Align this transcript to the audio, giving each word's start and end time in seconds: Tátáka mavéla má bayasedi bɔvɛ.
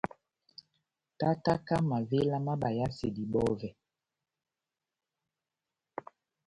Tátáka 1.19 1.75
mavéla 1.89 2.37
má 2.45 2.53
bayasedi 2.63 3.23
bɔvɛ. 3.31 3.69